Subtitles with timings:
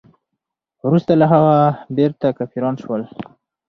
[0.85, 1.55] وروسته له هغه
[1.95, 3.01] بیرته کافران شول.